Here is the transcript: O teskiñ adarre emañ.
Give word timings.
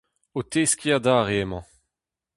O 0.37 0.41
teskiñ 0.51 0.93
adarre 0.97 1.35
emañ. 1.43 1.63